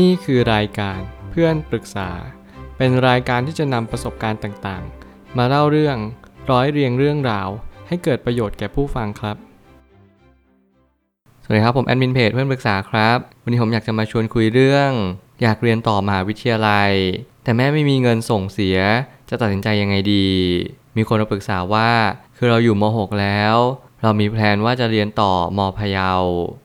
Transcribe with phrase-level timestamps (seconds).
[0.00, 2.10] นี่คือรายการเพื่อนปรึกษา
[2.76, 5.96] เป็นรายการที่จะนำประสบการณ์ต่างๆ มาเล่าเรื่อง
[6.50, 7.48] ร้อยเรียงเรื่องราว
[7.88, 9.36] ให้เกิดประโยชน์แก่ผู้ฟังครับ
[11.42, 14.90] สวัสดีครับผมแอดมินเพจเพื่อนปรึกษาครับ วันนี้ผมอยากจะมาชวนคุยเรื่อง
[15.42, 16.92] อยากเรียนต่อมหาวิทยาลัย
[17.44, 18.78] แต่แม่ไม่มีเงินส่งเสีย
[19.28, 20.28] จะตัดสินใจยังไงดี
[20.96, 21.90] มีคนมาปรึกษาว่า
[22.36, 23.56] คือเราอยู่ม .6 แล้ว
[24.02, 26.12] เรามีแพลนว่าจะเรียนต่อมพะเยา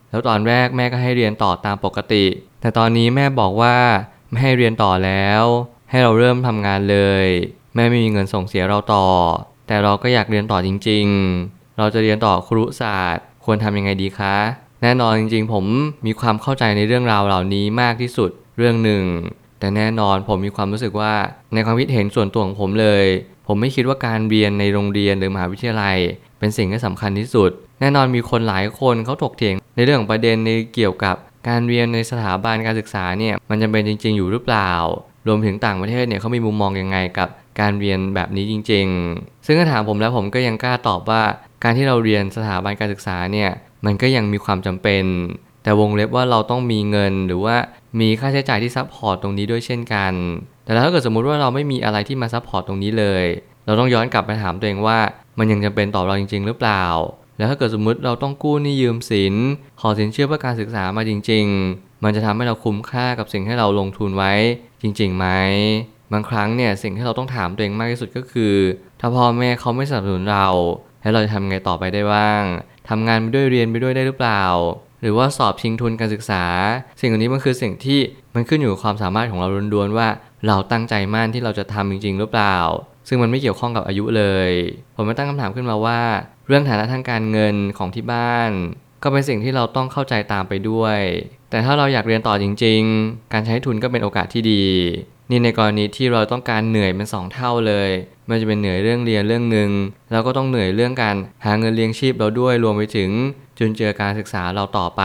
[0.10, 2.26] แล้วตอนแรกแม่ก็ให้เรียนต่อตามปกติ
[2.68, 3.78] แต่ตอนนี้แม่บอกว่า
[4.30, 5.44] ไม่ให้เรียนต่อแล้ว
[5.90, 7.26] ให้เราเริ่มทำงานเลย
[7.76, 9.08] แม่ไม่มีเงินส่งเสียเราต่อ
[9.68, 11.06] แต่เราก็อยากเรียนต่อจริง
[11.44, 14.36] ๆ เราจะเรียนต่อครุศาสตร์ ควรทำยังไงดีคะ
[14.82, 15.66] แน่นอนจริงๆ ผม
[16.06, 19.04] มีความเข้าใจในเรื่องราวเหล่านี้มากที่สุดเรื่องหนึ่ง
[19.60, 21.14] แต่แน่นอนผมมีความรู้สึกว่า
[21.54, 23.06] ในความคิดเห็นส่วนตัวของผมเลย
[23.48, 25.98] ผมไม่คิดว่าการเรียนในโรงเรียนหรือมหาวิทยาลัย
[26.40, 31.16] เป็นสิ่งที่สำคัญที่สุด แน่นอนมีคนหลายคนเขาถกเถียงในเรื่องของประเด็นในเกี่ยวกับ
[31.48, 34.72] การเรียนในสถาบันการศึกษาเนี่ยมันจำเป็นจริง ๆ อยู่หรือเปล่า
[35.28, 41.22] รวมถึงต่างประเทศเนี่ยเขามีมุมมองยังไงกับการเรียนแบบนี้จริง ๆ ซึ่งถ้าถามผมแล้วผมก็ยังกล้าตอบว่า
[41.64, 43.50] การที่เราเรียนสถาบันการศึกษาเนี่ย
[43.86, 45.04] มันก็ยังมีความจำเป็น
[45.64, 47.56] แต่วงเล็บว่าเราต้องมีเงินหรือว่า
[48.00, 50.14] มีค่าใช้จ่ายที่ support ตรงนี้ด้วยเช่นกัน
[50.66, 53.26] แต่ถ้าเกิดสมมุติว่าเราไม่มีอะไรที่มา support ตรงนี้เลย
[53.66, 54.98] เราต้องย้อนกลับไปถามตัวเองว่า
[55.40, 56.84] มันยังจำเป็นต่อเราจริง ๆ หรือเปล่า
[57.38, 59.36] แล้วถ้าเกิดสมมุติเราต้องกู้หนี้ยืมสิน
[59.82, 64.34] ขอสินเชื่อเพื่อการศึกษามาจริง ๆ มันจะทำให้เราคุ้มค่ากับสิ่งที่เราลงทุนไว้
[64.82, 65.26] จริงๆไหม
[66.14, 68.54] บางครั้งเนี่ยสิ่งที่เราต้องถามตัวเองมากที่สุดก็คือ
[69.00, 70.48] ถ้าพ่อแม่เขาไม่สนับสนุนเรา
[71.02, 72.44] แล้วเราจะทำไงต่อไปได้บ้าง
[72.90, 74.44] ทำงานไปด้วยเรียนไปด้วยได้หรือเปล่า
[75.02, 76.44] หรือว่าสอบชิงทุนการศึกษา
[77.00, 78.00] สิ่งเหล่านี้มันคือสิ่งที่
[78.36, 80.08] มันขึ้นอยู่กับความสามารถของเราล้วนๆว่า
[80.48, 82.58] เราตั้งใจมั่นที่เราจะทำจริง ๆ หรือเปล่า
[83.08, 84.52] ซึ่งมันไม่เกี่ยวข้องกับอายุเลย
[84.96, 86.02] ผมมาตั้งคำถามขึ้นมาว่า
[86.48, 88.52] เรื่องฐานะทางการเงินของที่บ้าน
[89.04, 91.00] ก็เป็นสิ่งที่เราต้องเข้าใจตามไปด้วย
[91.50, 94.66] แต่ถ้าเราอยากเรียนต่อจริง ๆ การใช้ทุนก็เป็นโอกาสที่ดี
[95.30, 97.90] นี่ในกรณีที่เราต้องการเหนื่อยเป็นสองเท่าเลย
[98.30, 99.72] มันจะเป็นเหนื่อยเรื่องเรียนเรื่องหนึ่ง
[100.12, 101.16] แล้วก็ต้องเหนื่อยเรื่องการ
[101.46, 103.10] หาเงินเลี้ยงชีพเราด้วยรวมไปถึง
[103.58, 105.04] จุนเจือการศึกษาเราต่อไป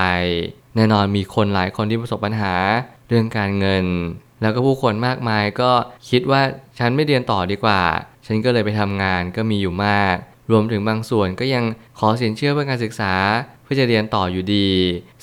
[0.77, 2.55] แน่นอนมีคนหลายคนที่ประสบปัญหา
[3.09, 3.85] เรื่องการเงิน
[4.43, 5.71] แล้วก็ผู้คนมากมายก็
[6.11, 6.43] คิดว่า
[6.79, 7.83] ฉันไม่เรียนต่อดีกว่า
[8.27, 10.17] ฉันก็เลยไปทำงานก็มีอยู่มาก
[10.51, 11.65] รวมถึงบางส่วนก็ยัง
[11.99, 13.15] ขอสินเชื่อเพื่อการศึกษา
[13.63, 14.69] เพื่อจะเรียนต่ออยู่ดี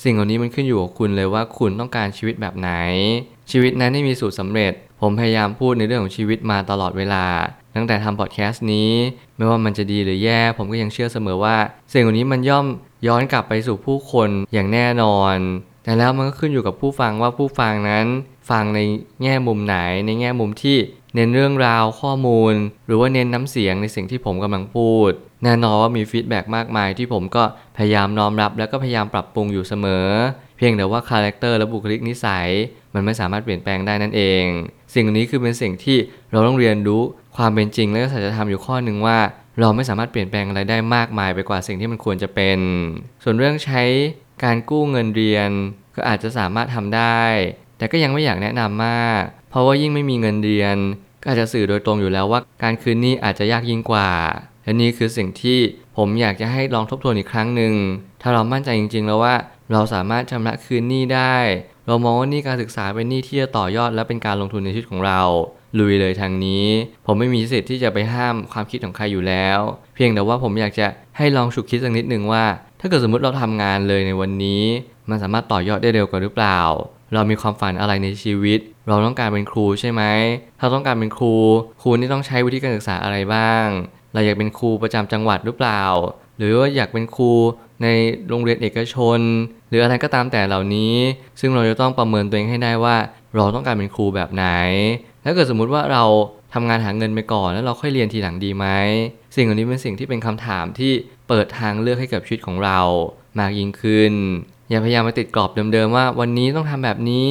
[0.02, 2.70] สิ่งเหล่านี้มันขึ้นอยู่กับคุณเลยว่าคุณต้องการชีวิตแบบไหน
[3.50, 7.26] ชีวิตนั้นไม่มีสูตรสำเร็จ ผมพยายามพูดในเรื่องของชีวิตมาตลอดเวลา
[7.74, 8.92] ตั้งแต่ทำพอดแคสต์นี้
[9.36, 11.56] ไม่ว่ามันจะดีหรือแย่ผมก็ยังเชื่อเสมอว่า
[11.92, 12.66] สิ่งเหล่านี้มันย่อม
[13.06, 15.36] ย้อนกลับไปสู่ผู้คนอย่างแน่นอน
[15.84, 18.06] แต่แล้วมันก็ขึ้นอยู่กับผู้ฟังว่าผู้ฟังนั้น
[18.50, 18.80] ฟังใน
[19.22, 20.78] แง่มุมไหน ในแง่มุมที่
[21.14, 22.54] เน้นเรื่องราวข้อมูล
[22.86, 25.10] หรือว่าเน้นน้ำเสียงในสิ่งที่ผมกำลังพูด
[25.44, 27.44] แน่นอนว่ามี feedback มากมายที่ผมก็
[27.76, 30.06] พยายามน้อมรับ แล้วก็พยายามปรับปรุงอยู่เสมอ
[30.56, 32.48] เพียงแต่ว่า character และบุคลิกนิสัย
[32.94, 34.44] มันไม่สามารถเปลี่ยนแปลงได้นั่นเอง
[34.94, 35.98] สิ่งนี้คือเป็นสิ่งที่
[36.32, 37.02] เราต้องเรียนรู้
[37.36, 39.18] ความเป็นจริง และก็สัจธรรมอยู่ข้อหนึ่งว่า
[39.60, 42.58] เราไม่สามารถเปลี่ยนแปลงอะไรได้มากมายไปกว่าสิ่งที่มันควรจะเป็น
[43.22, 43.82] ส่วนเรื่องใช้
[44.44, 45.50] การกู้เงินเรียน
[45.96, 47.20] ก็อาจจะสามารถทำได้
[47.80, 50.76] แต่ก็ยังไม่อยากแนะนำมาก เพราะว่ายิ่งไม่มีเงินเรียน
[51.22, 54.10] ก็อาจจะสื่อโดยตรงอยู่แล้วว่า การคืนนี้อาจจะยากยิ่งกว่า
[54.64, 55.58] และนี่คือสิ่งที่
[55.96, 57.74] ผมอยากจะให้ลองทบทวนอีกครั้งหนึ่ง
[58.22, 59.34] ถ้าเรามั่นใจจริง ๆ แล้วว่า
[59.72, 61.36] เราสามารถชำระคืนหนี้ได้
[61.86, 65.20] เรามองว่านี่การศึกษาเป็นหนี้ที่จะต่อยอดและเป็นการลงทุนในชีวิตของเรา
[65.78, 66.66] ลุยเลยทางนี้
[67.06, 69.58] ผมไม่มีสิทธิ์ที่จะไปห้ามความคิดของใครอยู่แล้ว
[69.94, 70.86] เพียงแต่ว่าผมอยากจะ
[71.16, 72.44] ให้ลองฉุกคิดสักนิดหนึ่งว่า
[72.80, 74.62] ถ้าเกิดสมมติเราทำงานเลยในวันนี้
[75.10, 76.60] มันสามารถต่อยอดได้เร็วกว่าหรือเปล่า
[77.14, 80.02] เรามีความฝันอะไรในชีวิต เราต้องการเป็นครูใช่ไหม
[80.60, 81.34] ถ้าต้องการเป็นครู
[81.82, 83.66] ครูนี่ต้องใช้วิธีการศึกษาอะไรบ้าง
[84.12, 85.84] เราอยากเป็นครูประจำจังหวัดหรือเปล่า
[86.38, 87.32] หรือว่าอยากเป็นครู
[87.82, 87.86] ใน
[88.28, 89.20] โรงเรียนเอกชน
[89.68, 90.94] หรืออะไรก็ตามแต่เหล่านี้
[91.40, 92.96] ซึ่งเราจะต้องประเมินตัวเองให้ได้ว่า
[93.36, 94.46] เราต้องการเป็นครูแบบไหน
[95.24, 96.04] ถ้าเกิดสมมุติว่าเรา
[96.54, 98.66] ทำงานหาเงินไปก่อนแล้วเราค่อยเรียนทีหลังดีไหม
[99.34, 100.92] สิ่งเหล่านี้เป็นสิ่งที่เป็นคำถามที่
[101.28, 102.80] เปิดทางเลือกให้กับชีวิตของเรา
[103.40, 104.12] มากยิ่งขึ้น
[104.70, 107.28] อย่าพยายามมาติดกรอบเดิมๆว่า วันนี้ต้องทำแบบนี้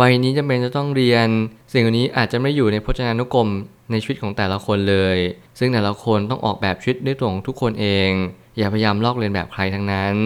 [0.00, 1.28] วัยนี้จำเป็นจะต้องเรียน
[1.72, 3.48] สิ่งเหล่านี้อาจจะไม่อยู่ในพจนานุกรม
[3.90, 5.18] ในชีวิตของแต่ละคนเลย
[5.58, 8.10] ซึ่งแต่ละคนต้องออกแบบชีวิตด้วยตัวของทุกคนเอง
[8.58, 10.16] อย่าพยายามลอกเลียนแบบใครทั้งนั้น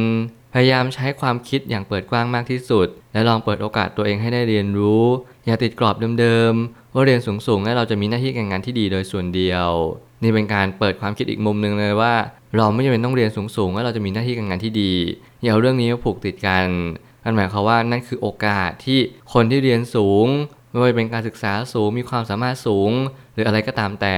[0.54, 5.04] พยายามใช้ความคิดอย่างเปิดกว้างมากที่สุด และลองเปิดโอกาสตัวเองให้ได้เรียนรู้
[5.46, 9.70] อย่าติดกรอบเดิมๆว่าเรียนสูงๆ และเราจะมีหน้าที่การงานที่ดีโดยส่วนเดียว
[10.22, 12.14] นี่เป็นการเปิดความคิดอีกมุมหนึ่งเลยว่า
[12.56, 14.92] เราไม่จำเป็นต้องเรียนสูงๆ และเราจะมีหน้าที่การงานที่ดี
[15.42, 16.66] อย่าเอาเรื่องนี้มาผูกติดกัน
[17.24, 18.98] นั่นหมายความว่านั่นคือโอกาสที่
[19.32, 20.26] คนที่เรียนสูง
[20.70, 22.90] ไม่ว่าจะเป็นการศึกษาสูงมีความสามารถสูง
[23.34, 24.16] หรืออะไรก็ตามแต่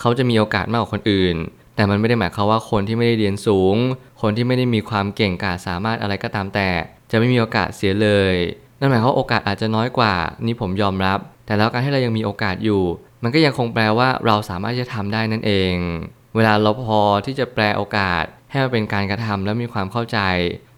[0.00, 1.36] เขาจะมีโอกาสมากกว่าคนอื่น
[1.76, 3.76] แต่มันไม่ได้หมายความว่าคนที่ไม่ได้เรียนสูง
[4.22, 6.68] คนที่ไม่ได้มีความเก่งกาจสามารถอะไรก็ตามแต่
[7.10, 8.34] จะไม่มีโอกาสเสียเลย
[8.80, 10.14] นั่นหมายความว่าโอกาสอาจจะน้อยกว่า
[10.46, 12.82] นี่ผมยอมรับ แต่แล้วการที่เรายังมีโอกาสอยู่
[13.26, 15.74] มันก็ยังคงแปลว่าเราสามารถจะทำได้นั่นเอง
[16.36, 20.18] เวลาเราพอที่จะแปลโอกาสให้มันเป็นการกระทำแล้วมีความเข้าใจ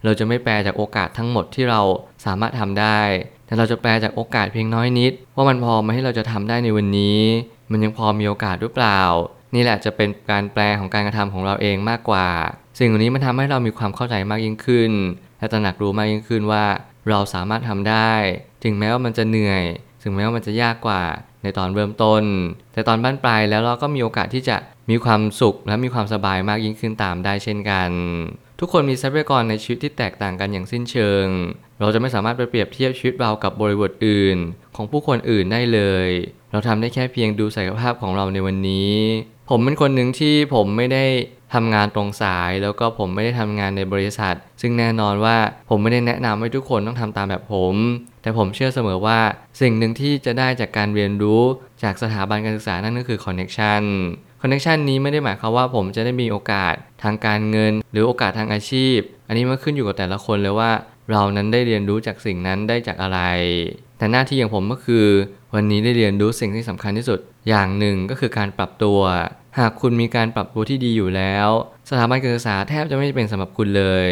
[0.03, 1.81] เราจะไม่แปลจากโอกาสทั้งหมดที่เรา
[2.25, 2.99] สามารถทำได้
[3.45, 7.19] แต่เราจะแปลจากโอกาสเพียงน้อยนิด ว่ามันพอมาให้เราจะทำได้ในวันนี้
[7.71, 9.01] มันยังพอมีโอกาสหรือเปล่า
[9.55, 12.27] นี่แหละจะเป็นการแปลของการกระทำของเราเองมากกว่า
[12.79, 14.91] สิ่งเหล่านี้มันทำให้เรามีความเข้าใจมากยิ่งขึ้น
[15.39, 16.65] และตระหนักรู้มากยิ่งขึ้นว่า
[17.09, 18.11] เราสามารถทำได้
[18.63, 19.63] ถึงแม้ว่ามันจะเหนื่อย
[20.03, 21.01] ถึงแม้ว่ามันจะยากกว่า
[21.43, 22.23] ในตอนเริ่มต้น
[22.73, 24.57] แต่ตอนบ้านปลายแล้วเราก็มีโอกาสที่จะ
[24.89, 27.89] มีความสุขและมีความสบายมากยิ่งขึ้นตามได้เช่นกัน
[28.59, 31.25] ทุกคนมีทรัพยากรในชีวิตที่แตกต่างกันอย่างสิ้นเชิง
[31.79, 34.37] เราจะไม่สามารถไปเปรียบเทียบชีวิตเรากับบริบทอื่น
[34.75, 36.09] ของผู้คนอื่นได้เลย
[36.51, 38.93] เราทำได้แค่เพียงดูศักยภาพของเราในวันนี้
[39.49, 41.05] ผมเป็นคนหนึ่งที่ผมไม่ได้
[41.53, 45.37] ทำงานตรงสาย แล้วก็ผมไม่ได้ทำงานในบริษัท ซึ่งแน่นอนว่า
[45.69, 47.75] ผมไม่ได้แนะนำให้ทุกคนต้องทำตามแบบผม
[48.21, 49.19] แต่ผมเชื่อเสมอว่า
[49.61, 51.41] สิ่งหนึ่งที่จะได้จากการเรียนรู้
[51.83, 56.73] จากสถาบันการศึกษานั่นก็คือ connection connection นี้ไม่ได้หมายความว่าผมจะได้มีโอกาส
[57.03, 58.97] ทางการเงิน หรือโอกาสทางอาชีพ
[59.27, 60.71] อันนี้มันขึ้นอยู่กับแต่ละคนเลยว่า
[61.11, 63.19] เรานั้นได้เรียนรู้จากสิ่งนั้นได้จากอะไร
[63.97, 65.05] แต่หน้าที่อย่างผมก็คือ
[65.55, 67.19] วันนี้ได้เรียนรู้สิ่งที่สำคัญที่สุด
[67.49, 68.99] อย่างหนึ่งก็คือการปรับตัว
[69.57, 71.47] หากคุณมีการปรับตัวที่ดีอยู่แล้ว
[71.89, 74.09] สถาบันการศึกษาแทบจะไม่เป็นสำหรับคุณเลย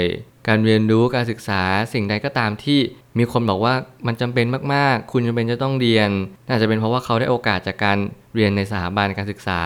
[0.47, 1.61] การเรียนรู้การศึกษา
[1.93, 2.79] สิ่งใดก็ตามที่
[3.17, 3.73] มีคนบอกว่า
[4.07, 6.09] มันจำเป็นมากๆ คุณจำเป็นจะต้องเรียน
[6.47, 7.97] น่าจะเป็นเพราะว่าเขาได้โอกาสจากการ
[8.35, 9.61] เรียนในสถาบันการศึกษา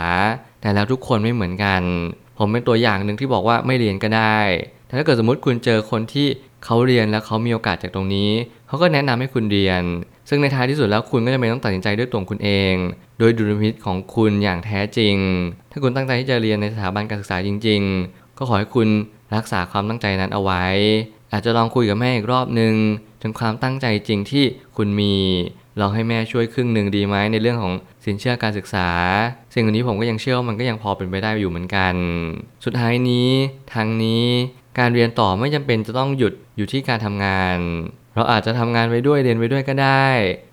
[0.62, 1.82] แต่แล้วทุกคนไม่เหมือนกัน
[2.38, 4.40] ผมเป็นตัวอย่างหนึ่งที่บอกว่าไม่เรียนก็ได้
[4.86, 6.28] แต่ถ้าเกิดสมมติคุณเจอคนที่
[6.66, 8.32] เขาเรียนแล้วเขามีโอกาสจากตรงนี้
[8.68, 9.82] เขาก็แนะนำให้คุณเรียน
[10.34, 12.76] ซึ่งในท้ายที่สุดแล้วคุณก็จะไม่ต้องตัดสินใจด้วยตัวคุณเอง
[13.20, 15.16] โดยดุลพินิจของคุณอย่างแท้จริง
[15.72, 18.88] ถ้าคุณตั้งใจที่จะเรียนในสถาบันการศึกษาจริง ๆ ก็ขอให้คุณ
[19.36, 20.66] รักษาความตั้งใจนั้นเอาไว้
[21.32, 22.74] อาจจะลองคุยกับแม่อีกรอบหนึ่ง
[23.22, 24.44] ถึงความตั้งใจจริงที่
[24.78, 25.14] คุณมี
[25.80, 27.74] ลองให้แม่ช่วยครึ่งหนึ่งดีไหมในเรื่องของ
[28.06, 28.88] สินเชื่อการศึกษา
[29.54, 31.94] สิ่งเหล่านี้ผมก็ยังเชื่อว่ามันก็ยังพอเป็นไปได้อยู่เหมือนกัน
[32.66, 33.30] สุดท้ายนี้
[33.74, 34.26] ทางนี้
[34.80, 37.58] การเรียนต่อไม่จำเป็นจะต้องหยุดอยู่ที่การทำงาน
[38.16, 40.08] เราอาจจะทำงานไปด้วยเรียนไปด้วยก็ได้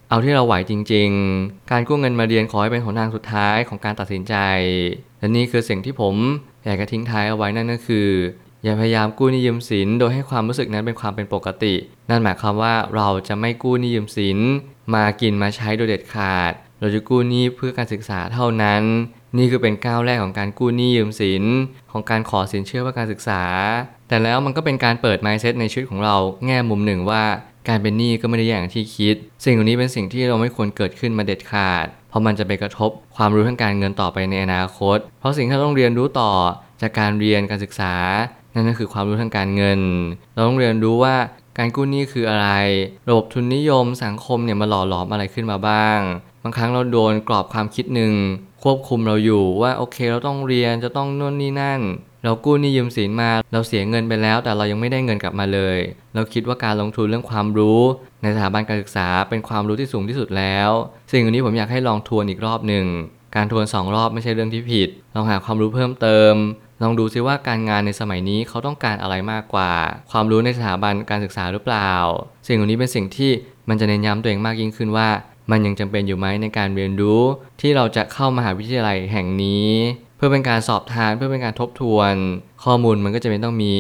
[0.09, 1.11] เอาที่เราไหวจริง
[1.41, 4.35] ๆ การกู้เงินมาเรียนขอให้เป็นหนทางสุดท้ายของการตัดสินใจ
[5.19, 6.15] และนี่คือสิ่งที่ผม
[6.65, 8.09] อยากจะทิ้งท้ายเอาไว้นั่นก็คือ
[8.65, 11.75] อย่าพยายามกู้หนี้ยืมสินโดยให้ความรู้สึกนั้นเป็นความเป็นปกติ
[12.11, 14.39] นั่นหมายความว่าเราจะไม่กู้หนี้ยืมสิน
[14.95, 18.83] มากินมาใช้โดยเด็ดขาด เราจะกู้หนี้เพื่อการศึกษาเท่านั้น
[19.39, 21.45] นี่คือเป็นก้าวแรกของการกู้หนี้ยืมสิน
[21.93, 23.43] ของการขอสินเชื่อเพื่อการศึกษา
[24.09, 26.17] แต่แล้วมันก็เป็นการเปิด mindset ในชีวิตของเรา
[26.47, 27.25] แง่มุมหนึ่งว่า
[27.69, 36.33] การเป็นหนี้ก็ไม่ได้อย่างที่คิด สิ่งเหล่านี้เป็นสิ่งที่เราไม่ควรเกิดขึ้นมาเด็ดขาด เพราะมันจะไปกระทบความรู้ทางการเงินต่อไปในอนาคต เพราะสิ่งที่เราต้องเรียนรู้ต่อ
[36.83, 37.95] จากการเรียนการศึกษา
[38.55, 39.81] นั่นก็คือความรู้ทางการเงิน
[40.35, 41.17] เราต้องเรียนรู้ว่า
[41.59, 42.49] การกู้หนี้คืออะไร
[43.09, 48.13] ระบบทุนนิยมสังคมเนี่ยมาหล่อหลอมอะไรขึ้นมาบ้างางครั้งเราโดนกรอบความคิดหนึ่ง
[48.63, 51.81] ควบคุมเราอยู่ว่าโอเคเราต้องเรียนจะต้องนู่นนี่นั่น
[52.25, 55.79] เรากู้หนี้ยืมสินมา เราเสียเงินไปแล้ว แต่เรายังไม่ได้เงินกลับมาเลย
[56.15, 57.81] เราคิดว่าการลงทุนเรื่องความรู้
[58.23, 60.71] ในสถาบันการศึกษาเป็นความรู้ที่สูงที่สุดแล้ว
[61.13, 62.87] สิ่งนี้ผมอยากให้ลองทวนอีกรอบหนึ่ง
[63.37, 66.35] การทวนสองรอบไม่ใช่เรื่องที่ผิดลองหาความรู้เพิ่มเติม
[66.83, 69.73] ลองดูซิว่าการงานในสมัยนี้เขาต้องการอะไรมากกว่า
[70.11, 71.93] ความรู้ในสถาบันการศึกษาหรือเปล่า
[72.47, 73.31] สิ่งเหล่านี้เป็นสิ่งที่
[73.69, 75.09] มันจะเน้นย้ำตัวเองมากยิ่งขึ้นว่า
[75.51, 77.23] มันยังจำเป็นอยู่ไหมในการเรียนรู้
[77.61, 79.69] ที่เราจะเข้ามหาวิทยาลัยแห่งนี้
[80.17, 82.15] เพื่อเป็นการสอบทานเพื่อเป็นการทบทวน
[82.65, 83.75] ข้อมูลมันก็จะเป็นต้องมี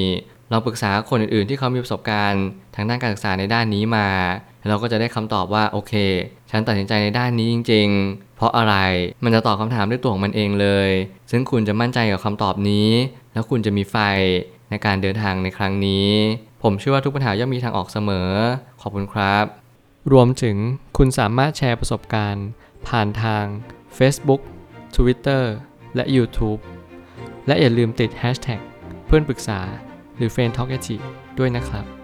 [0.50, 2.44] เราปรึกษาคนอื่นๆ ที่เขามีประสบการณ์
[2.74, 4.08] ทางด้านการศึกษาในด้านนี้มา
[4.68, 5.92] เราก็จะได้คำตอบว่าโอเค
[6.50, 8.76] ฉันตัดสินใจในด้านนี้จริง ๆ เพราะอะไร
[9.24, 10.90] มันจะตอบคำถามด้วยตัวของมันเองเลย
[11.30, 12.90] ซึ่งคุณจะมั่นใจกับคำตอบนี้
[13.32, 13.96] แล้วคุณจะมีไฟ
[14.70, 16.08] ในการเดินทางในครั้งนี้
[16.62, 18.30] ผมเชื่อว่าทุกปัญหาย่อมมีทางออกเสมอ
[18.80, 19.44] ขอบคุณครับ
[20.12, 20.56] รวมถึง
[20.96, 22.46] คุณสามารถแชร์ประสบการณ์
[22.88, 23.44] ผ่านทาง
[23.98, 24.42] Facebook
[24.96, 25.42] Twitter
[25.94, 26.60] และ YouTube
[27.46, 28.60] และอย่าลืมติด Hashtag
[29.06, 29.60] เพื่อนปรึกษา
[30.16, 30.70] หรือ f r ร e n d t a l k
[31.38, 31.97] ด้วยนะครับ